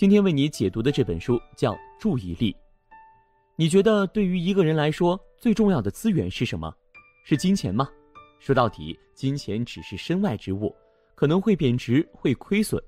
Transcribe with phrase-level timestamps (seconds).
[0.00, 2.50] 今天为你解读的这本书叫《注意力》。
[3.54, 6.74] 你觉得对于一个人来说，最重要的资源是什么？
[7.22, 7.86] 是金钱吗？
[8.38, 10.74] 说到底，金钱只是身外之物，
[11.14, 12.82] 可能会贬值，会亏损。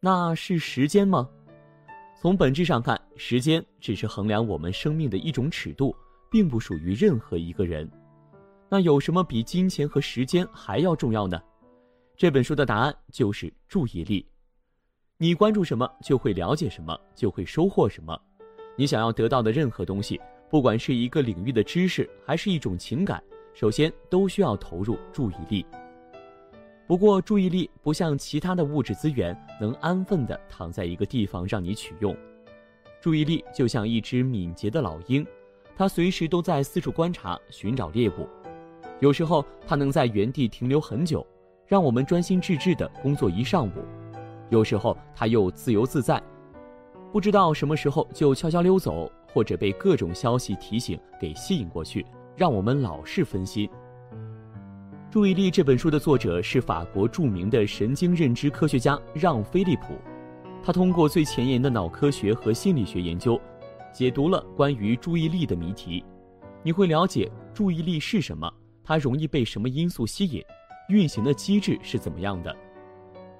[0.00, 1.26] 那是时间吗？
[2.20, 5.96] 从本质上看，时间只是衡量我们生命的一种尺度，
[6.30, 7.90] 并不属于任何一个人。
[8.68, 11.40] 那有什么比金钱和时间还要重要呢？
[12.18, 14.28] 这本书的答案就是注意力。
[15.18, 18.20] 你关注什么，就会了解什么，就会收获什么。
[18.76, 23.22] 你想要得到的任何东西，不管是一个领域的知识，还是一种情感，
[23.54, 25.64] 首先都需要投入注意力。
[26.88, 32.14] 不过，注意力不像其他的物质资源，能安分地躺在一个地方让你取用。
[33.00, 35.24] 注意力就像一只敏捷的老鹰，
[35.76, 38.28] 它随时都在四处观察，寻找猎物。
[38.98, 41.24] 有时候，它能在原地停留很久，
[41.68, 43.72] 让我们专心致志地工作一上午。
[44.50, 46.22] 有时候他又自由自在，
[47.12, 52.04] 不知道什么时候就悄悄溜走，或者被各种消息提醒给吸引过去，
[52.36, 53.68] 让我们老是分心。
[55.10, 59.94] 注意力这本书的作者是法国著名的神经认知科学家让·菲利普，
[60.62, 63.40] 他通过最前沿的脑科学和心理学研究，
[63.92, 66.04] 解读了关于注意力的谜题。
[66.64, 70.42] 你会了解注意力是什么，它容易被什么因素吸引，
[70.88, 72.56] 运行的机制是怎么样的。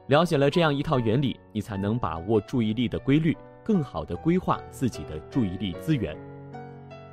[0.08, 6.14] 了解了这样一套原理，你才能把握注意力的规律，更好地规划自己的注意力资源。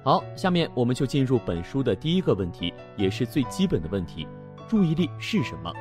[0.03, 4.27] 好，下面我们就进入本书的第一个问题，也是最基本的问题：
[4.67, 5.71] 注意力是什么？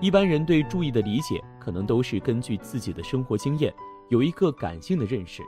[0.00, 3.72] 一般人对注意的理解，可能都是根据自己的生活经验，
[4.08, 5.42] 有一个感性的认识。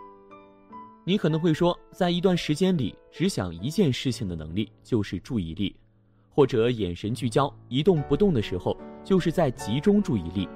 [1.04, 5.74] 你可能会说，在一段时间里，只想一件事情的能力就是注意力，
[6.28, 10.48] 或者眼神聚焦、一动不动的时候，就是在集中注意力。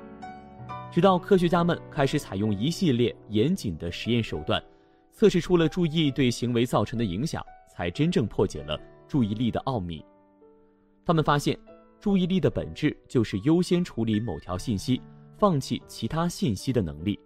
[0.95, 4.63] 直到科学家们开始采用一系列严谨的实验手段，
[5.11, 8.79] 测试出了注意对行为造成的影响，才真正破解了
[9.09, 10.01] 注意力的奥秘。
[11.05, 11.59] 他们发现，
[11.99, 15.03] 注意力的本质就是优先处理某条信息，
[15.37, 17.19] 放弃其他信息的能力。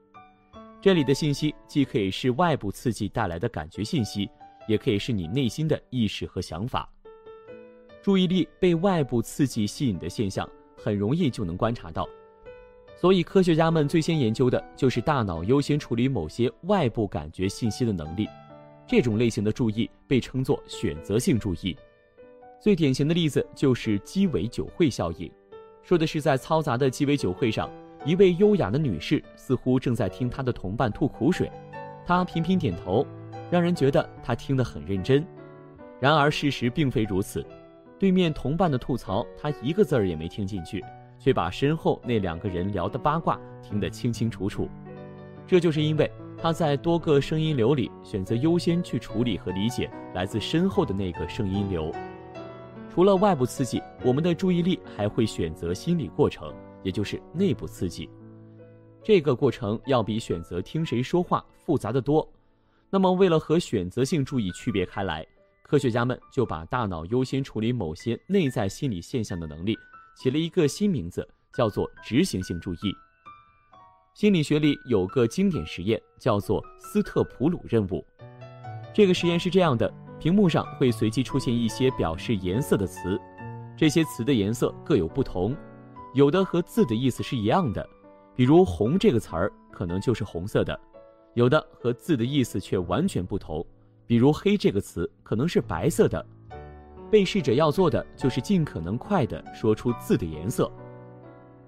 [0.81, 4.31] 这里的信息既可以是外部刺激带来的感觉信息，
[4.67, 6.91] 也可以是你内心的意识和想法。
[8.00, 12.09] 注意力被外部刺激吸引的现象，很容易就能观察到。
[13.01, 18.29] 所以，科学家们最先研究的就是大脑优先处理某些外部感觉信息的能力。
[18.89, 21.77] 这种类型的注意被称作选择性注意。
[22.61, 25.31] 最典型的例子就是鸡尾酒会效应，
[25.81, 27.71] 说的是在嘈杂的鸡尾酒会上，
[28.05, 31.49] 一位优雅的女士似乎正在听她的同伴吐苦水，
[32.05, 33.07] 她频频点头，
[33.49, 35.25] 让人觉得她听得很认真。
[36.01, 37.47] 然而，事实并非如此，
[37.97, 40.85] 对面同伴的吐槽，她一个字儿也没听进去。
[41.19, 44.69] 却把身后那两个人聊的八卦听得清清楚楚，
[45.47, 51.93] 这就是因为他在多个声音流里选择优先去处理和理解来自身后的那个声音流。
[52.91, 56.53] 除了外部刺激，我们的注意力还会选择心理过程，
[56.83, 58.09] 也就是内部刺激。
[59.03, 62.29] 这个过程要比选择听谁说话复杂的多。
[62.91, 65.25] 那么，为了和选择性注意区别开来，
[65.62, 69.77] 科学家们就把大脑优先处理某些内在心理现象的能力。
[70.19, 72.93] 起了一个新名字，叫做执行性注意。
[74.15, 78.05] 心理学里有个经典实验，叫做斯特普鲁任务。
[78.93, 83.17] 这个实验是这样的：屏幕上会随机出现一些表示颜色的词，
[83.77, 85.56] 这些词的颜色各有不同，
[86.15, 87.89] 有的和字的意思是一样的，
[88.35, 90.75] 比如“红”这个词儿可能就是红色的；
[91.35, 93.65] 有的和字的意思却完全不同，
[94.05, 96.27] 比如“黑”这个词可能是白色的。
[97.11, 100.71] 被试者要做的就是尽可能快地说出字的颜色。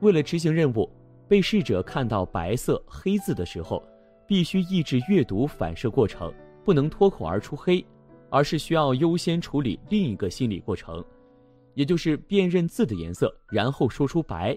[0.00, 0.90] 为了执行任务，
[1.28, 3.82] 被试者看到白色黑字的时候，
[4.26, 6.32] 必须抑制阅读反射过程，
[6.64, 7.84] 不能脱口而出黑，
[8.28, 11.04] 而是需要优先处理另一个心理过程，
[11.74, 14.56] 也就是辨认字的颜色，然后说出白。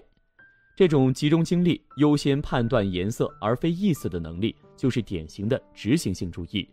[0.76, 6.68] 这种集中精力、优先判断颜色而非意思的能力，就是典型的执行性注意。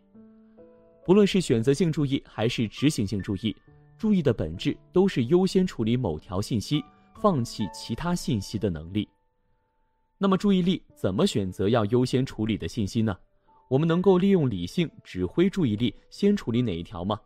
[1.06, 3.56] 不论是选择性注意还是执行性注意。
[4.01, 6.83] 注意的本质都是优先处理某条信息，
[7.13, 9.07] 放弃其他信息的能力。
[10.18, 13.15] 那么，注意力怎么选择要优先处理的信息呢？
[13.69, 17.21] 我们能够利用理性指挥注意力先处理哪一条吗？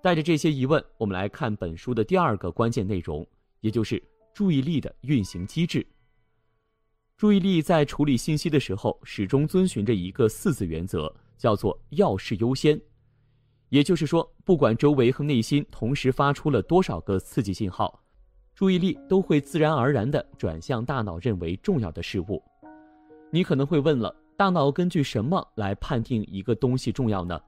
[0.00, 3.26] 带着这些疑问，我们来看本书的第二个关键内容，
[3.60, 4.00] 也就是
[4.32, 5.84] 注意力的运行机制。
[7.16, 12.80] 注意力在处理信息的时候，始终遵循着一个四字原则，叫做要事优先。
[13.70, 18.00] 也就是说，不管周围和内心同时发出了多少个刺激信号，
[18.54, 22.42] 注意力都会自然而然地转向大脑认为重要的事物。
[23.30, 27.40] 你可能会问了，大脑根据什么来判定一个东西重要呢？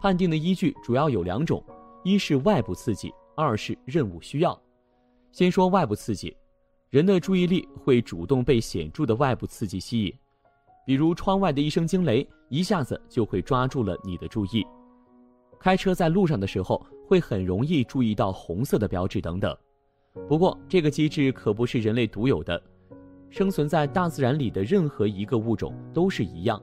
[0.00, 1.62] 判定的依据主要有两种，
[2.02, 4.58] 一是外部刺激，二是任务需要。
[5.32, 6.34] 先说外部刺激，
[6.88, 10.14] 人的注意力会主动被显著的外部刺激吸引，
[10.86, 14.66] 比如窗外的一声惊雷，一下子就会抓住了你的注意。
[15.58, 19.56] 开车在路上的时候，会很容易注意到红色的标志等等。
[20.28, 22.60] 不过，这个机制可不是人类独有的，
[23.28, 26.60] 生存在大自然里的任何一个物种都是一样。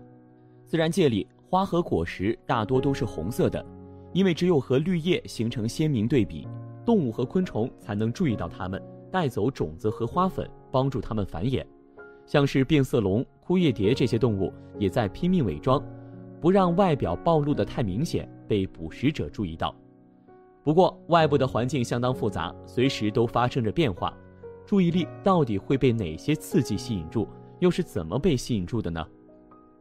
[0.65, 3.63] 自然界里，花和果实大多都是红色的，
[4.11, 6.47] 因为只有和绿叶形成鲜明对比，
[6.85, 8.81] 动物和昆虫才能注意到它们，
[9.11, 11.63] 带走种子和花粉，帮助它们繁衍。
[12.25, 15.83] 像是变色龙、枯叶蝶这些动物，也在拼命伪装，
[16.43, 19.73] 不让外表暴露的太明显，被捕食者注意到。
[20.61, 24.13] 不过，外部的环境相当复杂，随时都发生着变化。
[24.65, 27.29] 注意力到底会被哪些刺激吸引住？
[27.59, 29.07] 又是怎么被吸引住的呢？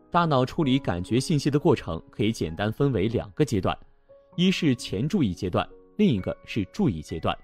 [0.09, 3.77] 大脑处理感觉信息的过程可以简单分为两个阶段，
[4.37, 7.37] 一是前注意阶段，另一个是注意阶段。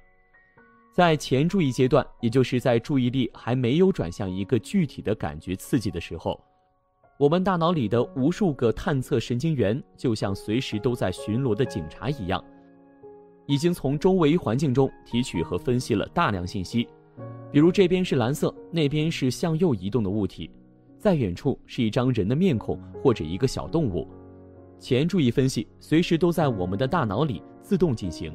[0.92, 6.40] 在前注意阶段，也就是在注意力还没有转向一个具体的感觉刺激的时候，
[7.18, 12.42] 我们大脑里的无数个探测神经元就像随时都在巡逻的警察一样。
[13.44, 16.88] 已经从周围环境中提取和分析了大量信息，
[17.50, 20.48] 比如这边是蓝色，那边是向右移动的物体，
[20.96, 24.06] 在远处是一张人的面孔或者一个小动物。
[24.78, 28.32] 前注意分析随时都在我们的大脑里自动进行。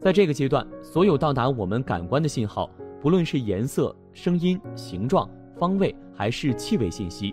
[0.00, 2.68] 在这个阶段，所有到达我们感官的信号，
[3.00, 7.32] 不论是颜色、声音、形状、方位还是气味信息，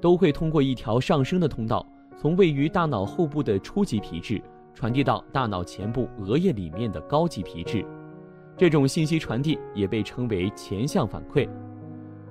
[0.00, 4.42] 都会通过一条上升的通道，从位于大脑后部的初级皮质。
[4.74, 7.82] 传递到大脑前部额叶里面的高级皮质，
[8.58, 11.48] 这种信息传递也被称为前向反馈。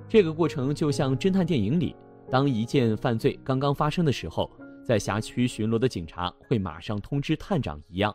[0.08, 1.96] 这个过程就像侦探电影里，
[2.30, 4.48] 当一件犯罪刚刚发生的时候，
[4.84, 8.14] 在辖区巡逻的警察会马上通知探长一样。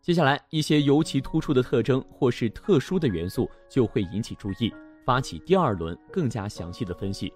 [0.00, 4.72] 接下来，一些尤其突出的特征或是特殊的元素就会引起注意，
[5.04, 7.30] 发起第二轮更加详细的分析，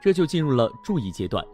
[0.00, 1.44] 这就进入了注意阶段。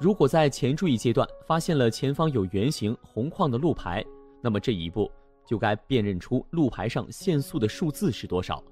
[0.00, 4.04] 如果在前注意阶段发现了前方有圆形红框的路牌，
[4.42, 5.10] 那么这一步
[5.46, 8.62] 就该辨认出路牌上限速的数字是多少。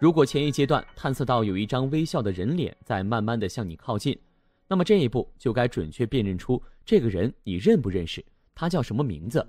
[0.00, 4.18] 如果前一阶段探测到有一张微笑的人脸在慢慢的向你靠近，
[4.66, 9.46] 那么这一步就该准确辨认出这个人你认不认识，他叫什么名字。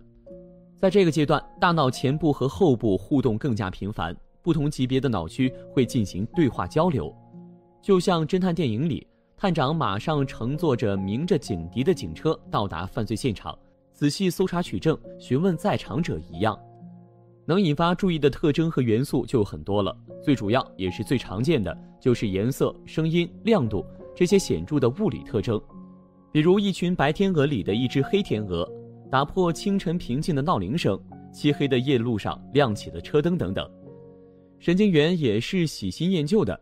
[0.75, 7.13] 在这个阶段，大脑前部和后部互动更加频繁，不同级别的脑区会进行对话交流，
[7.81, 9.05] 就像侦探电影里。
[9.41, 13.57] 探长马上乘坐着鸣着警笛的警车到达犯罪现场，
[13.93, 16.59] 仔细搜查取证，询问在场者一样。
[17.45, 25.57] 能引发注意的特征和元素就很多了，最主要也是最常见的就是颜色、声音、亮度这些显著的物理特征。
[26.33, 28.69] 比如一群白天鹅里的一只黑天鹅，
[29.09, 33.65] 打破清晨平静的闹铃声，漆黑的夜路上亮起的车灯等等。
[34.59, 36.59] 神经元也是喜新厌旧的。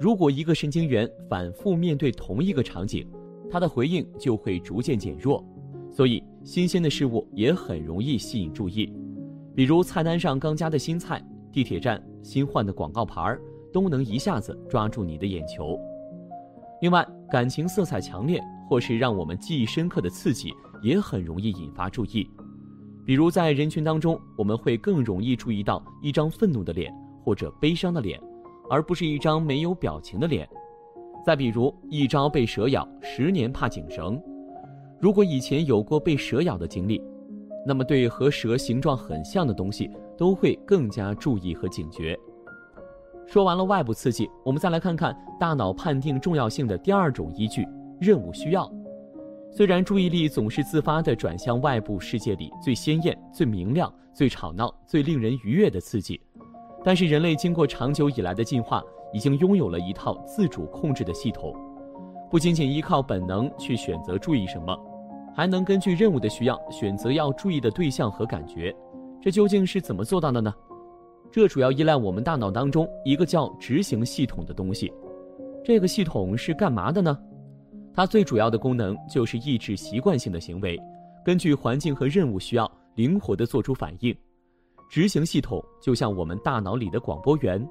[0.00, 3.04] 如果一个神经元反复面对同一个场景，
[3.50, 5.44] 它的回应就会逐渐减弱，
[5.90, 8.92] 所以新鲜的事物也很容易吸引注意。
[9.56, 11.20] 比如菜单上刚加的新菜、
[11.52, 13.40] 地铁站新换的广告牌儿，
[13.72, 15.76] 都能一下子抓住你的眼球。
[16.80, 22.24] 另外，感情色彩强烈或是让我们记忆深刻的刺激，也很容易引发注意。
[23.04, 26.94] 比如在人群当中，我们会更容易注意到一张愤怒的脸
[27.24, 28.20] 或者悲伤的脸。
[28.70, 30.48] 而不是一张没有表情的脸。
[31.24, 34.20] 再比如，一朝被蛇咬，十年怕井绳。
[35.00, 37.02] 如果以前有过被蛇咬的经历，
[37.66, 42.18] 那么对和蛇形状很像的东西都会更加注意和警觉。
[43.26, 47.66] 说完了外部刺激，我们再来看看大脑判定重要性的第二种依据——
[48.00, 48.70] 任务需要。
[49.50, 56.18] 虽然注意力总是自发地转向外部世界里最鲜艳、最明亮、最吵闹、最令人愉悦的刺激。
[56.84, 58.82] 但是人类经过长久以来的进化，
[59.12, 61.54] 已经拥有了一套自主控制的系统，
[62.30, 64.78] 不仅仅依靠本能去选择注意什么，
[65.34, 68.74] 还能根据任务的需要选择要注意的对象和感觉。
[69.20, 70.54] 这究竟是怎么做到的呢？
[71.30, 74.92] 这主要依赖我们大脑当中一个叫执行系统的东西。
[75.64, 77.18] 这个系统是干嘛的呢？
[77.92, 80.78] 它最主要的功能就是抑制习惯性的行为，
[81.24, 84.16] 根据环境和任务需要灵活地做出反应。
[84.88, 87.64] 执行系统就像我们大脑里的广播员，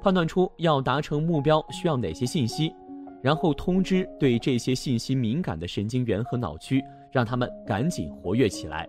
[0.00, 2.74] 判断出要达成目标需要哪些信息，
[3.22, 6.82] 然后通知对这些信息敏感的神经元和脑区，
[7.12, 8.88] 让他们赶紧活跃起来。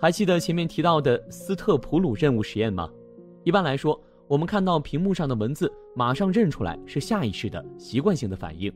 [0.00, 2.88] 还记得前面提到的斯特普鲁任务实验吗？
[3.44, 8.72] 一般来说，我们看到屏幕上的文字，马上认出来是下意识的习惯性的反应。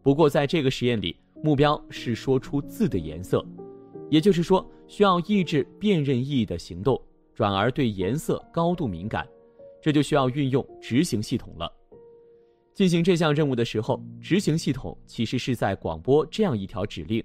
[0.00, 3.44] 不过在这个实验里，目标是说出字的颜色，
[4.10, 7.00] 也就是说需要抑制辨认意义的行动，
[7.34, 9.26] 转而对颜色高度敏感，
[9.80, 11.70] 这就需要运用执行系统了。
[12.74, 17.22] 进行这项任务的时候，执行系统其实是在广播这样一条指令：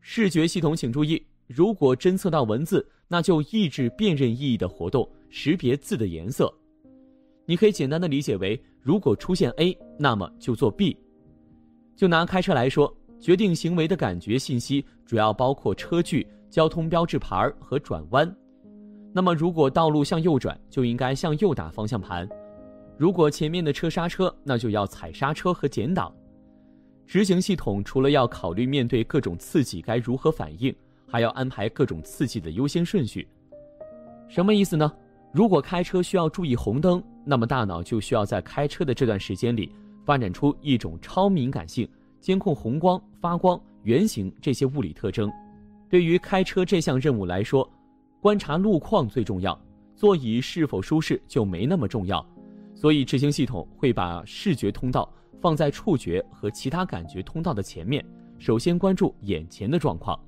[0.00, 6.52] 视觉系统请注意，如果侦测到文字，那就抑制辨认意义的活动，识别字的颜色。
[7.44, 10.96] 你可以简单的理解为，如果出现 A，那么就做 B。
[11.94, 18.36] 就拿开车来说，决定行为的感觉信息主要包括车距、交通标志牌和转弯。
[19.16, 22.28] 那么如果道路向右转，就应该向右打方向盘。
[22.98, 26.14] 如果前面的车刹车，那就要踩刹车和减档。
[27.06, 30.70] 执行系统除了要考虑面对各种刺激该如何反应，
[31.06, 33.26] 还要安排各种刺激的优先顺序。
[34.28, 34.92] 什么意思呢？
[35.32, 39.72] 如果开车需要注意红灯，那么大脑就需要在开车的这段时间里
[40.04, 41.88] 发展出一种超敏感性，
[42.20, 45.32] 监控红光、发光、圆形这些物理特征。
[45.88, 47.66] 对于开车这项任务来说，
[48.26, 49.56] 观察路况最重要，
[49.94, 52.26] 座椅是否舒适就没那么重要。
[52.74, 55.08] 所以，执行系统会把视觉通道
[55.40, 58.04] 放在触觉和其他感觉通道的前面，
[58.36, 60.18] 首先关注眼前的状况。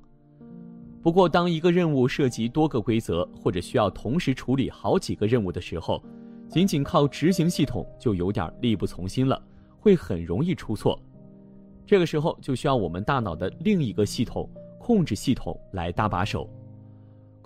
[1.01, 6.01] 不过，当一个任务涉及多个规则，或者需要同时处理好几个任务的时候，
[6.47, 9.43] 仅仅靠执行系统就有点力不从心了，
[9.77, 10.97] 会很容易出错。
[11.85, 16.49] 这个时候，就需要我们大脑的另一个系统——控制系统来搭把手。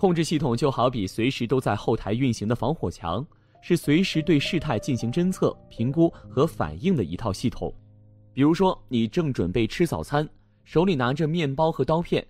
[0.04, 3.26] 控制系统就好比随时都在后台运行的防火墙。
[3.62, 7.74] 是随时对事态进行侦测、评估和反应的一套系统。
[8.34, 10.28] 比如说，你正准备吃早餐，
[10.66, 12.22] 手里拿着面包和刀片，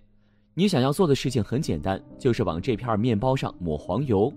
[0.54, 4.32] 你想要做的事情很简单，就是往这片面包上抹黄油。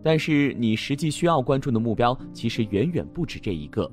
[0.00, 3.90] 但是你实际需要关注的目标其实远远不止这一个，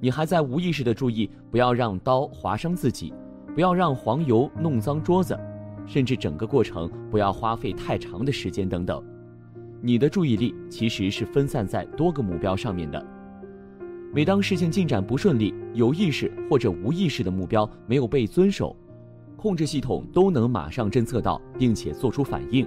[0.00, 3.14] 你还在无意识的注意不要让刀划伤自己，
[3.54, 5.38] 不要让黄油弄脏桌子，
[5.88, 9.02] 甚至整个过程不要花费太长的时间等等。
[9.80, 13.04] 你的注意力其实是分散在多个目标上面的。
[14.12, 18.76] 每当事情进展不顺利，有意识或者无意识的目标没有被遵守，
[19.36, 22.66] 控制系统都能马上侦测到，并且做出反应。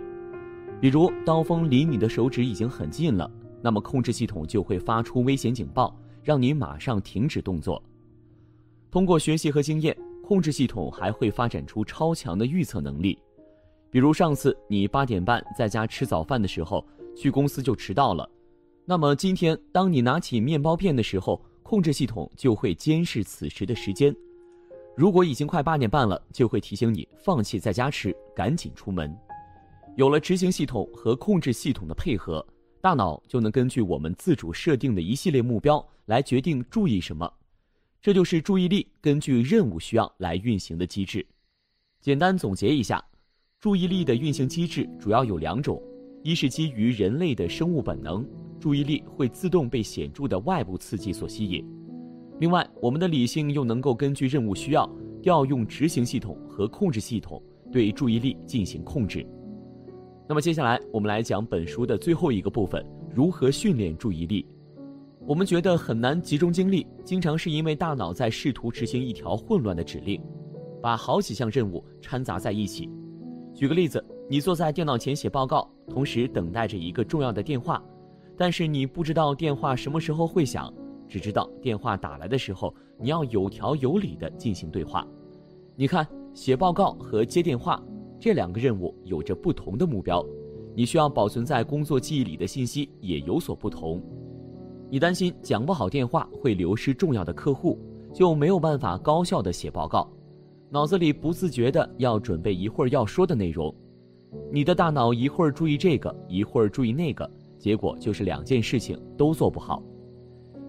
[0.80, 3.30] 比如刀锋离你的手指已经很近了，
[3.62, 7.82] 那么控制系统就会发出危险警报，让你马上停止动作。
[8.90, 9.96] 通过学习和经验，
[10.32, 13.20] 控制系统还会发展出超强的预测能力。
[13.90, 16.88] 比如上次你八点半在家吃早饭的时候。
[17.14, 18.26] 去公司就迟到了，
[18.86, 24.16] 那么今天当你拿起面包片的时候，控制系统就会监视此时的时间。
[24.96, 29.14] 如果已经快八点半了，就会提醒你放弃在家吃，赶紧出门。
[29.98, 32.46] 有了执行系统和控制系统的配合，
[32.80, 37.30] 大脑就能根据我们自主设定的一系列目标来决定注意什么。
[38.02, 41.24] 这就是注意力根据任务需要来运行的机制。
[42.00, 43.04] 简单总结一下，
[43.60, 45.80] 注意力的运行机制主要有两种。
[46.24, 48.26] 一是基于人类的生物本能，
[48.60, 51.64] 注意力会自动被显著的外部刺激所吸引；
[52.40, 54.88] 另外，我们的理性又能够根据任务需要，
[55.22, 57.42] 调用执行系统和控制系统
[57.72, 59.24] 对注意力进行控制。
[60.28, 64.44] 那么接下来我们来讲本书的最后一个部分：如何训练注意力。
[65.26, 70.22] 我们觉得很难集中精力，经常是因为大脑在试图执行一条混乱的指令，
[70.82, 72.90] 把好几项任务掺杂在一起。
[73.54, 74.04] 举个例子。
[74.30, 77.84] 你坐在电脑前写报告，同时等待着一个重要的电话，
[78.38, 80.74] 但是你不知道电话什么时候会响，
[81.06, 85.06] 只知道电话打来的时候你要有条有理的进行对话。
[85.76, 87.84] 你看，写报告和接电话
[88.22, 90.26] 这两个任务有着不同的目标，
[90.74, 94.02] 你需要保存在工作记忆里的信息也有所不同。
[94.92, 97.80] 你担心讲不好电话会流失重要的客户，
[98.14, 100.06] 就没有办法高效的写报告，
[100.70, 103.74] 脑子里不自觉的要准备一会儿要说的内容。
[104.52, 109.82] 你的大脑一会儿注意这个，一会儿注意那个，结果就是两件事情都做不好。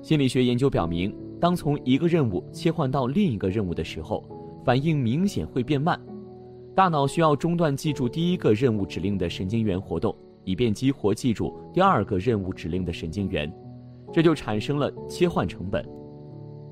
[0.00, 4.25] 心理学研究表明，当从一个任务切换到另一个任务的时候，
[4.64, 6.00] 反应明显会变慢。
[6.76, 13.52] 大脑需要中断记住第一个任务指令的神经元活动，以便激活记住第二个任务指令的神经元，
[14.11, 15.87] 这就产生了切换成本。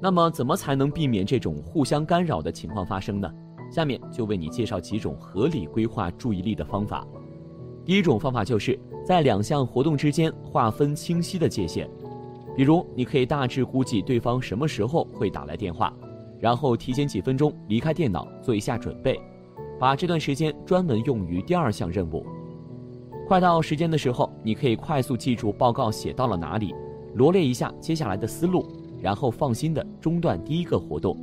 [0.00, 3.30] 那么，怎么才能避免这种互相干扰的情况发生呢？
[3.70, 7.06] 下面就为你介绍几种合理规划注意力的方法。
[7.84, 11.88] 第一种方法就是在两项活动之间划分清晰的界限，
[12.56, 15.92] 比如你可以大致估计对方什么时候会打来电话，
[16.40, 19.20] 然后提前几分钟离开电脑做一下准备，
[19.78, 22.24] 把这段时间专门用于第二项任务。
[23.28, 26.74] 快到时间的时候，你可以快速记住报告写到了哪里，
[27.14, 28.66] 罗列一下接下来的思路，
[29.00, 31.16] 然后放心的中断第一个活动。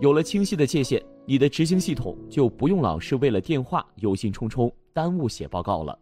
[0.00, 5.98] 有了清晰的界限，你的执行系统就不用老是为了电话忧心忡忡，耽误写报告了。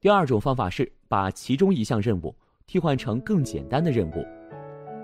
[0.00, 2.34] 第二种方法是把其中一项任务
[2.66, 4.24] 替换成更简单的任务。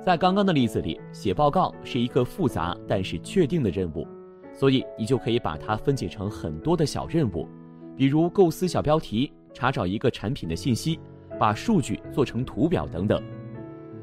[0.03, 4.07] 在刚刚的例子里，写报告是一个复杂但是确定的任务，
[4.53, 7.49] 所以你就可以把它分解成很多的小任务，
[7.97, 11.01] 比如构思小标题、查找一个产品的信息、
[11.38, 13.23] 把数据做成图表等等。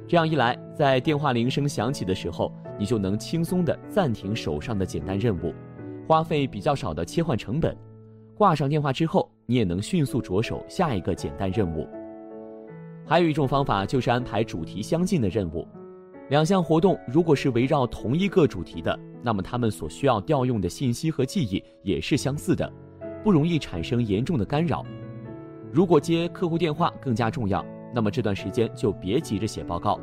[0.07, 5.53] 这样一来，在电话铃声响起的时候，你就能轻松地暂停手上的简单任务，
[6.07, 7.75] 花费比较少的切换成本。
[8.35, 11.87] 挂上电话之后，你也能迅速着手下一个简单任务。
[13.05, 15.67] 还有一种方法就是安排主题相近的任务，
[16.29, 22.71] 两项活动如果是围绕同一个主题的，那么他们所需要调用的信息和记忆也是相似的，
[23.23, 24.85] 不容易产生严重的干扰。
[25.73, 29.97] 如果接客户电话更加重要，那么这段时间就别急着写报告，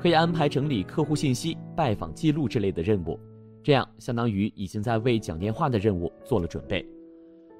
[0.00, 3.18] 可以安排整理客户信息、拜访记录之类的任务，
[3.62, 6.84] 这样相当于已经在为讲电话的任务做了准备。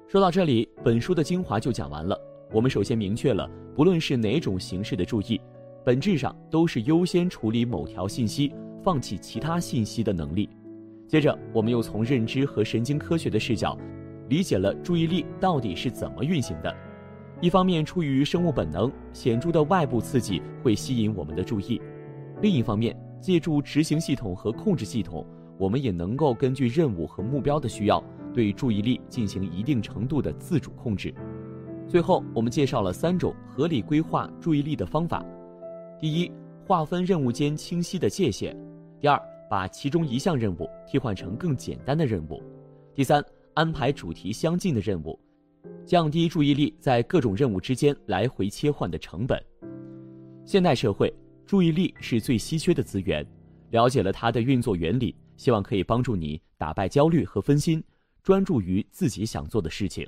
[0.09, 2.19] 说到这里，本书的精华就讲完了。
[2.51, 5.39] 我们首先明确了，不论是哪种形式的注意，
[5.85, 8.53] 本质上都是优先处理某条信息，
[8.83, 10.49] 放弃其他信息的能力。
[11.07, 13.77] 接着，我们又从认知和神经科学的视角，
[14.27, 16.75] 理解了注意力到底是怎么运行的。
[17.43, 21.77] 一方面，出于生物本能，显著的外部刺激会吸引我们的注意；
[22.41, 28.01] 另一方面，借助执行系统和控制系统，我们也能够根据任务和目标的需要。
[28.33, 31.13] 对注意力进行一定程度的自主控制。
[31.85, 35.21] 最后，我们介绍了三种合理规划注意力的方法：
[35.99, 36.31] 第一，
[36.65, 38.55] 划分任务间清晰的界限；
[39.01, 42.41] 第二，把其中一项任务替换成更简单的任务；
[42.95, 43.21] 第三，
[43.53, 45.19] 安排主题相近的任务，
[45.85, 49.41] 降低注意力在各种任务之间来回切换的成本。
[50.45, 51.13] 现代社会，
[51.45, 53.25] 注意力是最稀缺的资源。
[53.71, 57.83] 了解了它的运作原理，希望可以帮助你打败焦虑和分心。
[58.21, 60.07] 专注于自己想做的事情。